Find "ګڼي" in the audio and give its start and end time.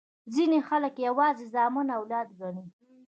2.39-2.65